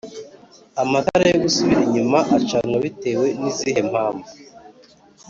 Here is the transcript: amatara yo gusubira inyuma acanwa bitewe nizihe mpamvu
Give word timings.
amatara 0.81 1.23
yo 1.31 1.37
gusubira 1.43 1.81
inyuma 1.87 2.19
acanwa 2.37 2.77
bitewe 2.85 3.27
nizihe 3.39 3.81
mpamvu 3.89 4.29